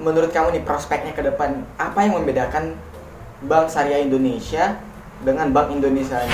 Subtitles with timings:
[0.00, 2.72] menurut kamu nih prospeknya ke depan apa yang membedakan
[3.44, 4.80] Bank Syariah Indonesia
[5.20, 6.24] dengan Bank Indonesia?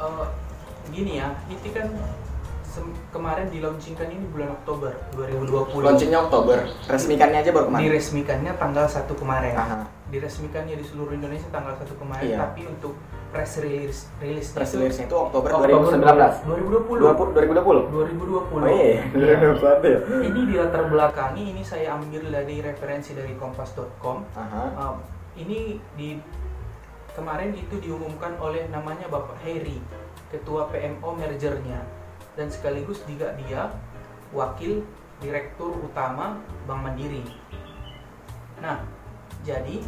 [0.00, 0.26] Eh,
[0.88, 1.92] gini ya, itu kan
[3.12, 5.84] kemarin dilaunchingkan ini bulan Oktober 2020.
[5.84, 7.84] Launchingnya Oktober, resmikannya aja baru kemarin.
[7.92, 9.52] Diresmikannya tanggal 1 kemarin.
[9.52, 9.97] Aha.
[10.08, 12.38] Diresmikannya di seluruh Indonesia tanggal 1 kemarin, Iya.
[12.40, 12.96] tapi untuk
[13.28, 16.48] press release rilis Press release itu Oktober, Oktober 2019.
[16.48, 17.28] 2020.
[17.36, 17.92] 2020.
[17.92, 18.64] 2020.
[18.64, 19.98] Oh iya, 2021 ya.
[20.24, 24.24] Ini di latar belakangi ini saya ambil dari referensi dari kompas.com.
[24.74, 24.96] Um,
[25.36, 26.16] ini di
[27.12, 29.76] kemarin itu diumumkan oleh namanya Bapak Heri,
[30.32, 31.84] ketua PMO mergernya
[32.32, 33.68] dan sekaligus juga dia
[34.32, 34.80] wakil
[35.18, 37.26] direktur utama Bank Mandiri.
[38.58, 38.82] Nah,
[39.42, 39.82] jadi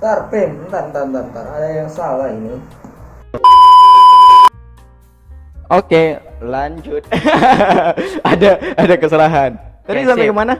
[0.00, 2.56] Ntar, Pim, ntar, ntar, ntar, ntar, ada yang salah ini.
[5.68, 7.04] Oke, lanjut.
[8.32, 9.60] ada ada kesalahan.
[9.84, 10.56] Tadi sampai ke mana?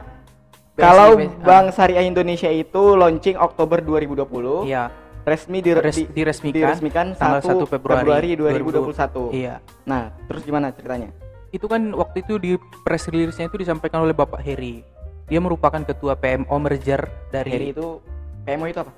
[0.77, 1.17] Kalau.
[1.41, 4.93] Bank Syariah Indonesia itu launching Oktober 2020, ya
[5.25, 9.33] resmi di, res- di- diresmikan, diresmikan tanggal 1 1 Februari, 2021.
[9.33, 9.57] Iya.
[9.89, 11.09] Nah, terus gimana ceritanya?
[11.49, 12.51] Itu kan waktu itu di
[12.85, 14.85] press release-nya itu disampaikan oleh Bapak Heri.
[15.25, 18.01] Dia merupakan ketua PMO merger dari Heri itu
[18.43, 18.91] PMO itu apa?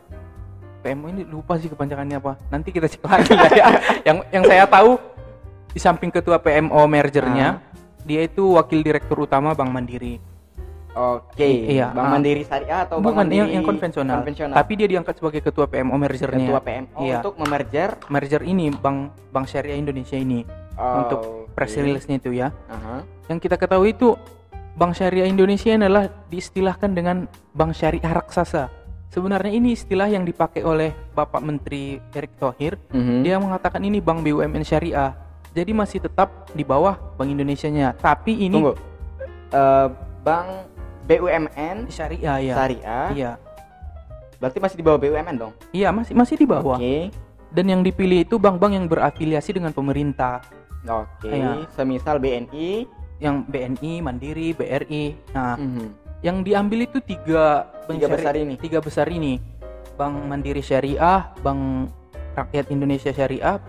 [0.83, 2.35] PMO ini lupa sih kepanjangannya apa.
[2.51, 3.67] Nanti kita cek lagi ya.
[4.07, 4.99] yang yang saya tahu
[5.71, 7.63] di samping ketua PMO mergernya,
[8.03, 10.19] dia itu wakil direktur utama Bank Mandiri.
[10.93, 12.11] Oke, Iya, Bank ah.
[12.13, 14.21] Mandiri Syariah atau Bank Bukan Mandiri yang yang konvensional.
[14.21, 14.53] konvensional?
[14.53, 16.45] Tapi dia diangkat sebagai ketua PMO mergernya.
[16.45, 17.17] ketua PMO Iya.
[17.17, 18.97] untuk memerger merger ini Bank
[19.33, 20.45] Bank Syariah Indonesia ini
[20.77, 22.53] untuk press release-nya itu ya.
[22.69, 23.01] Aha.
[23.25, 24.13] Yang kita ketahui itu
[24.77, 27.25] Bank Syariah Indonesia adalah diistilahkan dengan
[27.57, 28.69] Bank Syariah Raksasa.
[29.13, 33.21] Sebenarnya ini istilah yang dipakai oleh Bapak Menteri Erick Thohir Mhm.
[33.21, 35.13] Dia mengatakan ini bank BUMN syariah.
[35.53, 37.93] Jadi masih tetap di bawah Bank Indonesia-nya.
[37.93, 38.73] Tapi ini Tunggu.
[39.53, 39.87] Eh,
[40.25, 40.65] Bank
[41.05, 42.53] BUMN syariah ya.
[42.57, 43.07] Syariah.
[43.13, 43.31] Iya.
[44.41, 45.53] Berarti masih di bawah BUMN dong?
[45.69, 46.81] Iya, masih masih di bawah.
[46.81, 47.13] Oke.
[47.53, 50.41] Dan yang dipilih itu bank-bank yang berafiliasi dengan pemerintah.
[50.89, 51.29] Oke.
[51.29, 51.69] Iya.
[51.77, 52.89] Semisal BNI.
[53.21, 55.13] Yang BNI, Mandiri, BRI.
[55.37, 55.87] Nah, Mhm.
[56.23, 58.53] Yang diambil itu tiga bank Tiga syari- besar ini.
[58.57, 59.33] Tiga besar ini.
[59.93, 61.93] Bank Mandiri Syariah, Bank
[62.33, 63.61] Rakyat Indonesia Syariah,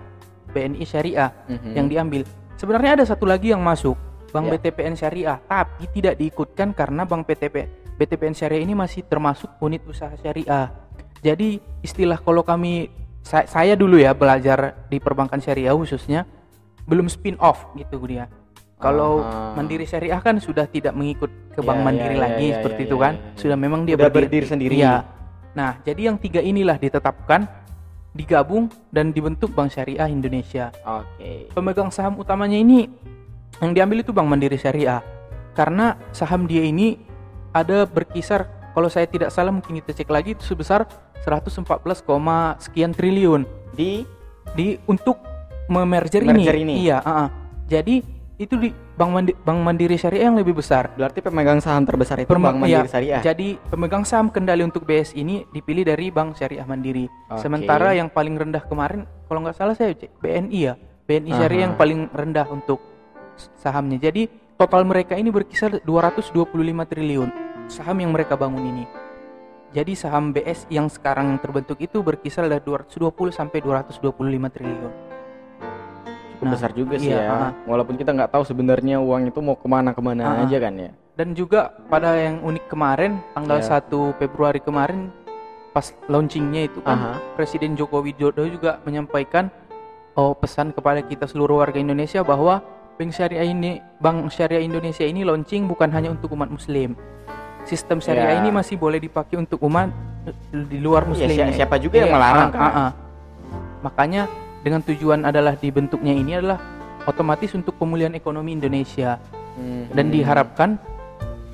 [0.49, 1.31] BNI Syariah.
[1.47, 1.71] Mhm.
[1.75, 2.23] yang diambil.
[2.57, 3.99] Sebenarnya ada satu lagi yang masuk,
[4.31, 4.57] Bank Ya.
[4.57, 10.11] BTPN Syariah, tapi tidak diikutkan karena Bank BTP BTPN Syariah ini masih termasuk unit usaha
[10.17, 10.73] syariah.
[11.21, 12.91] Jadi istilah kalau kami
[13.21, 16.27] sa- saya dulu ya belajar di perbankan syariah khususnya
[16.85, 18.27] belum spin off gitu dia.
[18.79, 19.55] Kalau Aha.
[19.57, 22.81] Mandiri Syariah kan sudah tidak mengikut ke Ya, Bank ya, Mandiri ya, lagi ya, seperti
[22.83, 23.15] ya, itu ya, kan.
[23.15, 23.39] ya, ya.
[23.39, 24.75] Sudah memang dia Udah berdiri sendiri.
[24.77, 24.95] Iya.
[25.55, 27.47] Nah, jadi yang tiga inilah ditetapkan
[28.15, 31.51] digabung dan dibentuk Bank Syariah Indonesia Oke.
[31.51, 32.87] pemegang saham utamanya ini
[33.59, 35.03] yang diambil itu Bank Mandiri Syariah
[35.59, 36.95] karena saham dia ini
[37.51, 40.87] ada berkisar kalau saya tidak salah mungkin kita cek lagi itu sebesar
[41.27, 44.07] 114, koma sekian triliun Di
[44.55, 45.19] di untuk
[45.67, 46.75] memerger Merger ini.
[46.75, 46.75] ini.
[46.87, 47.29] Iya, ah, ah.
[47.65, 48.05] Jadi
[48.35, 50.91] itu di Bank Mandiri, Bank Mandiri Syariah yang lebih besar.
[50.99, 53.23] berarti pemegang saham terbesar itu Perma- Bank Mandiri Syariah.
[53.23, 57.07] Jadi pemegang saham kendali untuk BS ini dipilih dari Bank Syariah Mandiri.
[57.31, 57.39] Oke.
[57.47, 60.75] Sementara yang paling rendah kemarin kalau nggak salah saya cek BNI ya.
[61.07, 61.67] BNI Syariah Aha.
[61.71, 62.83] yang paling rendah untuk
[63.63, 64.03] sahamnya.
[64.03, 64.27] Jadi
[64.59, 66.51] total mereka ini berkisar 225
[66.91, 67.31] triliun
[67.71, 68.85] saham yang mereka bangun ini.
[69.75, 75.14] Jadi saham BS yang sekarang terbentuk itu berkisar dari 220 sampai 225 triliun.
[76.35, 77.31] Cukup besar juga sih iya, ya.
[77.31, 77.51] ah.
[77.65, 80.45] Walaupun kita nggak tahu sebenarnya uang itu mau ke mana ke mana Ah, ah.
[80.45, 80.91] aja kan ya.
[81.15, 83.79] Dan juga pada yang unik kemarin tanggal Iya.
[83.81, 85.15] 1 Februari kemarin
[85.71, 87.13] pas launchingnya itu kan Aha.
[87.35, 89.51] Presiden Joko Widodo juga menyampaikan
[90.13, 92.63] oh pesan kepada kita seluruh warga Indonesia bahwa
[92.95, 96.95] Bank Syariah ini Bank Syariah Indonesia ini launching bukan hanya untuk umat muslim.
[97.65, 98.41] Sistem syariah Ya.
[98.41, 99.91] ini masih boleh dipakai untuk umat
[100.53, 101.37] di luar Iya, muslim.
[101.49, 102.61] si- siapa juga yang Iya, melarang kan?
[102.61, 102.91] ah, ah.
[103.83, 104.23] Makanya
[104.65, 106.59] dengan tujuan adalah dibentuknya ini adalah
[107.05, 109.21] otomatis untuk pemulihan ekonomi Indonesia
[109.55, 109.93] Mhm.
[109.93, 110.71] dan diharapkan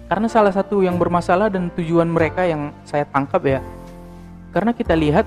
[0.07, 3.61] karena salah satu yang bermasalah dan tujuan mereka yang saya tangkap ya
[4.55, 5.27] karena kita lihat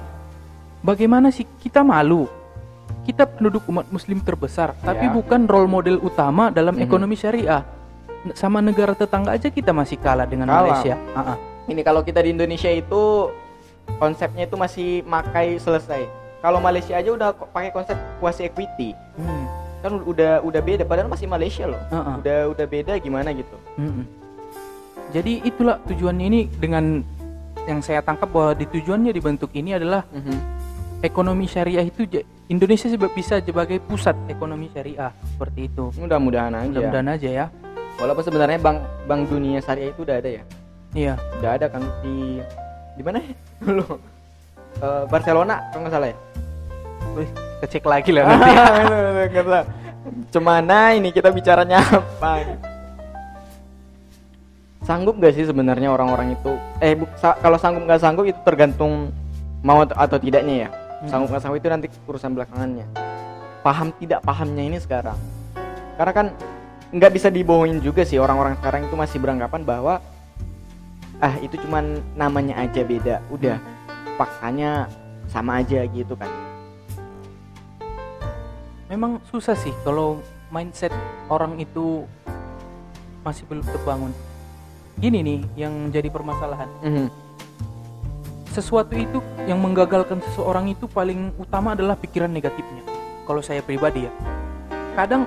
[0.80, 2.26] bagaimana sih kita malu
[3.04, 5.12] kita penduduk umat muslim terbesar tapi Ya.
[5.12, 6.84] bukan role model utama dalam Mhm.
[6.88, 7.62] ekonomi syariah
[8.32, 10.64] sama negara tetangga aja kita masih kalah dengan Kalah.
[10.72, 11.38] Malaysia Ah, ah.
[11.64, 13.32] Ini kalau kita di Indonesia itu
[14.00, 16.23] konsepnya itu masih makai selesai.
[16.44, 18.92] Kalau Malaysia aja udah pakai konsep quasi equity.
[19.16, 19.48] Hmm.
[19.80, 21.80] Kan udah udah beda padahal masih Malaysia loh.
[21.88, 22.16] Ah, ah.
[22.19, 23.56] Udah udah beda gimana gitu.
[23.80, 24.04] Mm-mm.
[25.16, 27.00] Jadi itulah tujuannya ini dengan
[27.63, 30.36] yang saya tangkap bahwa di tujuannya dibentuk ini adalah Mhm.
[31.00, 32.04] ekonomi syariah itu
[32.51, 35.96] Indonesia bisa sebagai pusat ekonomi syariah seperti itu.
[35.96, 36.68] Mudah-mudahan aja.
[36.68, 37.46] Mudah-mudahan aja ya.
[38.04, 40.44] Walaupun sebenarnya bank bank dunia syariah itu udah ada ya.
[40.92, 41.13] Iya.
[41.39, 42.44] Udah ada kan di
[43.00, 43.31] di mana ya?
[43.63, 43.96] Dulu.
[44.84, 46.18] Eh, Barcelona kalau nggak salah ya.
[47.13, 47.30] Wih,
[47.62, 48.51] kecek lagi lah nanti.
[49.33, 49.63] Tahu.
[50.30, 52.44] Cemana ini kita bicaranya apa?
[54.83, 56.60] Sanggup gak sih sebenarnya orang-orang itu?
[56.77, 59.15] Eh, bu- sa- kalau sanggup nggak sanggup itu tergantung
[59.63, 60.69] mau atau, atau tidaknya ya.
[61.00, 61.07] Hmm.
[61.07, 62.83] Sanggup nggak sanggup itu nanti urusan belakangannya.
[63.63, 65.15] Paham tidak pahamnya ini sekarang.
[65.95, 66.27] Karena kan
[66.92, 70.04] nggak bisa dibohongin juga sih orang-orang sekarang itu masih beranggapan bahwa
[71.18, 73.24] ah itu cuman namanya aja beda.
[73.31, 73.56] Udah
[74.19, 74.92] faktanya
[75.31, 76.27] sama aja gitu kan.
[78.94, 80.22] Memang susah sih kalau
[80.54, 80.94] mindset
[81.25, 82.06] orang itu
[83.25, 84.13] masih belum terbangun.
[85.01, 86.69] Gini nih yang jadi permasalahan.
[86.86, 87.10] Mhm.
[88.54, 89.18] Sesuatu itu
[89.50, 92.86] yang menggagalkan seseorang itu paling utama adalah pikiran negatifnya.
[93.25, 94.13] Kalau saya pribadi ya.
[94.94, 95.25] Kadang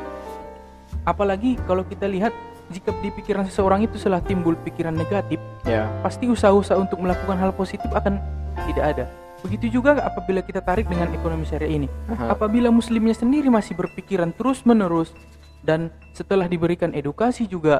[1.02, 2.30] apalagi kalau kita lihat
[2.70, 5.90] jika di pikiran seseorang itu setelah timbul pikiran negatif, Ya.
[6.06, 8.22] pasti usaha-usaha untuk melakukan hal positif akan
[8.70, 9.25] tidak ada.
[9.46, 11.86] Begitu juga apabila kita tarik dengan ekonomi syariah ini.
[12.10, 12.34] Aha.
[12.34, 15.14] Apabila muslimnya sendiri masih berpikiran terus-menerus
[15.62, 17.78] dan setelah diberikan edukasi juga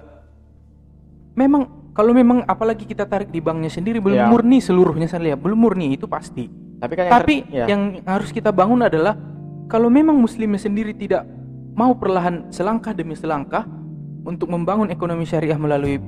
[1.34, 4.30] memang kalau memang apalagi kita tarik di banknya sendiri belum Ya.
[4.30, 6.46] murni seluruhnya saya lihat belum murni itu pasti.
[6.78, 7.64] Tapi kan yang Tapi ya.
[7.66, 9.18] yang harus kita bangun adalah
[9.66, 11.26] kalau memang muslimnya sendiri tidak
[11.74, 13.66] mau perlahan selangkah demi selangkah
[14.22, 15.98] untuk membangun ekonomi syariah melalui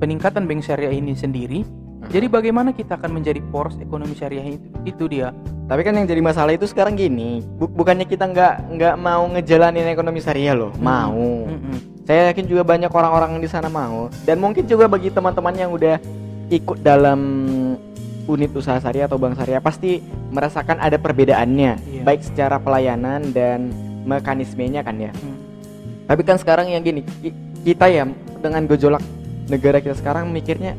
[0.00, 1.83] peningkatan bank syariah ini sendiri.
[2.10, 4.66] Jadi bagaimana kita akan menjadi poros ekonomi syariah itu?
[4.84, 5.32] Itu dia.
[5.64, 9.88] Tapi kan yang jadi masalah itu sekarang gini, bu- bukannya kita nggak nggak mau ngejalanin
[9.88, 11.48] ekonomi syariah loh, mau.
[11.48, 12.04] Mm-mm.
[12.04, 14.12] Saya yakin juga banyak orang-orang di sana mau.
[14.28, 15.96] Dan mungkin juga bagi teman-teman yang udah
[16.52, 17.20] ikut dalam
[18.24, 22.02] unit usaha syariah atau bank syariah pasti merasakan ada perbedaannya, Iya.
[22.04, 23.72] baik secara pelayanan dan
[24.04, 25.12] mekanismenya kan ya.
[25.12, 25.36] Mm.
[26.04, 28.04] Tapi kan sekarang yang gini, ki- kita ya
[28.40, 29.00] dengan gejolak
[29.48, 30.76] negara kita sekarang mikirnya,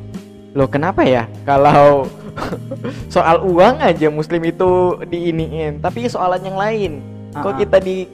[0.55, 2.07] loh kenapa ya kalau
[3.13, 4.71] soal uang aja muslim itu
[5.03, 6.91] diiniin, tapi soalan yang lain
[7.33, 8.07] kok Ah, kita di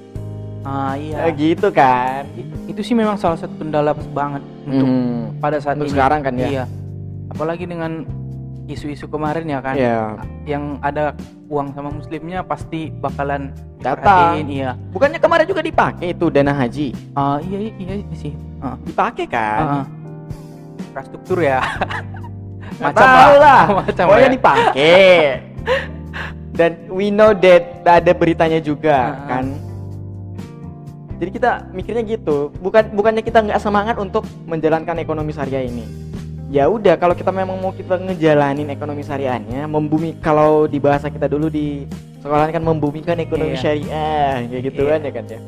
[0.61, 1.25] Ah iya.
[1.25, 2.21] eh, gitu kan?
[2.65, 5.93] Itu sih memang salah satu kendala banget untuk Hmm, pada saat untuk ini.
[5.93, 6.47] sekarang kan ya?
[6.47, 6.63] Iya.
[7.29, 8.05] Apalagi dengan
[8.67, 9.73] isu-isu kemarin ya kan.
[9.73, 10.21] ya.
[10.43, 11.03] Yang ada
[11.47, 13.49] uang sama muslimnya pasti bakalan
[13.79, 14.45] Datang.
[14.45, 14.77] iya.
[14.89, 18.33] Bukannya kemarin juga dipakai itu dana haji, Ah iya iya, iya sih.
[18.57, 19.59] Ah, dipakai kan?
[19.59, 19.85] ah, ah.
[20.79, 21.57] Infrastruktur ya.
[22.77, 23.61] Nggak tahu lah.
[23.81, 24.33] Macam Pokoknya ya.
[24.33, 25.09] dipakai.
[26.51, 29.27] Dan we know that ada beritanya juga Ah.
[29.29, 29.45] kan.
[31.15, 35.85] Jadi kita mikirnya gitu, bukan bukannya kita nggak semangat untuk menjalankan ekonomi syariah ini.
[36.49, 41.29] Ya udah, kalau kita memang mau kita ngejalanin ekonomi syariahnya, membumi kalau di bahasa kita
[41.29, 41.85] dulu di
[42.19, 43.61] sekolah kan membumikan ekonomi Iya.
[43.61, 44.89] syariah, kayak gitu Iya.
[44.89, 45.39] kan ya kan ya.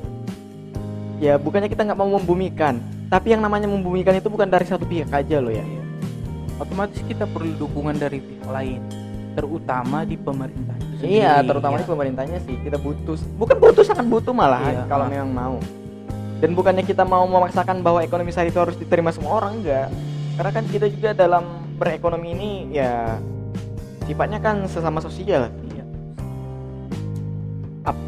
[1.19, 2.77] Ya bukannya kita nggak mau membumikan,
[3.09, 5.65] tapi yang namanya membumikan itu bukan dari satu pihak aja loh ya.
[6.61, 8.81] Otomatis kita perlu dukungan dari pihak lain,
[9.33, 11.17] terutama di pemerintah itu sendiri.
[11.19, 11.89] Iya, terutama di ya.
[11.89, 15.57] pemerintahnya sih kita butuh, bukan butuh sangat butuh malah Iya, kalau memang mau.
[16.37, 19.87] Dan bukannya kita mau memaksakan bahwa ekonomi syariah itu harus diterima semua orang enggak.
[20.35, 21.43] Karena kan kita juga dalam
[21.79, 23.17] berekonomi ini ya
[24.03, 25.49] sifatnya kan sesama sosial.
[25.71, 25.85] Iya.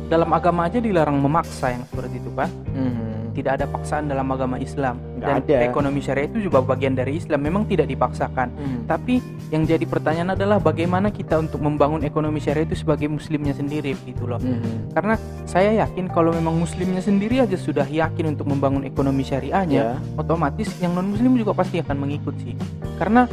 [0.06, 2.52] Dalam agama aja dilarang memaksa yang seperti itu kan.
[2.76, 3.15] Mhm.
[3.36, 4.96] Tidak ada paksaan dalam agama Islam.
[5.20, 5.58] Nggak Dan ada.
[5.68, 7.44] ekonomi syariah itu juga bagian dari Islam.
[7.44, 8.48] Memang tidak dipaksakan.
[8.56, 8.80] Mhm.
[8.88, 9.20] Tapi
[9.52, 14.24] yang jadi pertanyaan adalah bagaimana kita untuk membangun ekonomi syariah itu sebagai muslimnya sendiri gitu
[14.24, 14.40] loh.
[14.40, 14.96] Mhm.
[14.96, 20.00] Karena saya yakin kalau memang muslimnya sendiri aja sudah yakin untuk membangun ekonomi syariahnya, Ya.
[20.16, 22.56] otomatis yang non muslim juga pasti akan mengikut sih.
[22.96, 23.28] Karena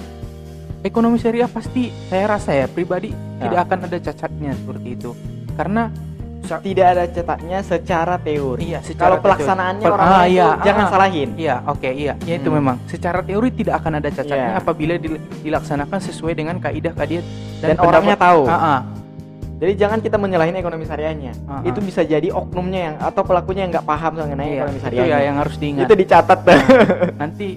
[0.82, 3.46] ekonomi syariah pasti saya rasa ya pribadi Ya.
[3.46, 5.10] tidak akan ada cacatnya seperti itu.
[5.54, 5.90] Karena
[6.42, 8.60] Tidak ada cetaknya secara teori.
[8.66, 11.28] iya secara Kalau pelaksanaannya teori- orang ah, itu iya, jangan ah, salahin.
[11.32, 12.56] Iya, oke, iya, ya itu Hmm.
[12.58, 12.76] memang.
[12.84, 14.60] Secara teori tidak akan ada cacatnya Iya.
[14.60, 17.24] apabila dil- dilaksanakan sesuai dengan kaidah kaidah
[17.58, 18.44] Dan orangnya tahu.
[18.44, 18.80] Ah, ah.
[19.56, 21.32] Jadi jangan kita menyalahin ekonomi syariahnya.
[21.46, 21.60] Ah, ah.
[21.62, 25.08] Itu bisa jadi oknumnya yang atau pelakunya yang nggak paham mengenai Iya, ekonomi itu syariahnya.
[25.08, 25.86] ya yang harus diingat.
[25.86, 26.38] Itu dicatat.
[27.22, 27.48] Nanti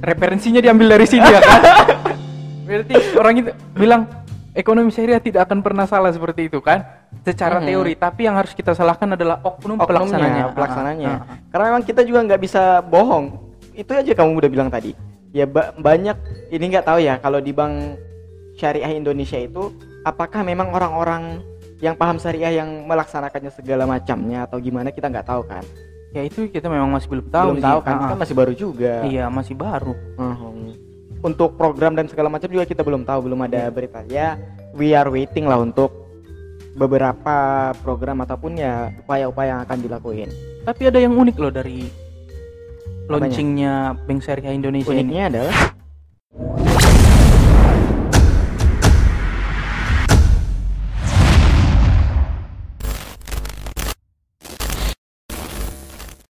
[0.00, 1.60] referensinya diambil dari sini ya kan?
[2.66, 4.02] Berarti orang itu bilang
[4.52, 6.97] ekonomi syariah tidak akan pernah salah seperti itu kan?
[7.20, 7.66] Secara Mhm.
[7.66, 10.44] teori, tapi yang harus kita salahkan adalah oknum Oknumnya, pelaksananya.
[10.52, 11.08] pelaksananya.
[11.08, 11.36] Ah, ah, ah.
[11.48, 13.26] Karena memang kita juga nggak bisa bohong.
[13.72, 14.92] Itu aja kamu udah bilang tadi.
[15.30, 16.16] Ya ba- banyak
[16.48, 18.00] ini nggak tahu ya kalau di bank
[18.54, 19.72] syariah Indonesia itu
[20.02, 21.44] apakah memang orang-orang
[21.78, 25.62] yang paham syariah yang melaksanakannya segala macamnya atau gimana kita nggak tahu kan.
[26.10, 27.66] Ya itu kita memang masih belum tahu Belum sih.
[27.68, 28.08] tahu kan, Ah, ah.
[28.08, 28.94] kan masih baru juga.
[29.04, 29.92] Iya, masih baru.
[30.16, 30.56] Mhm.
[31.20, 33.70] Untuk program dan segala macam juga kita belum tahu, belum ada Iya.
[33.70, 34.00] berita.
[34.06, 34.40] Ya,
[34.72, 36.07] we are waiting lah untuk
[36.78, 37.36] beberapa
[37.82, 40.30] program ataupun ya upaya-upaya yang akan dilakuin.
[40.62, 41.90] Tapi ada yang unik loh dari
[43.10, 45.02] launchingnya Bank Syariah Indonesia ini.
[45.02, 45.56] Uniknya adalah